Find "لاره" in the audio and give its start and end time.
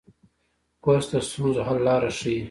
1.87-2.11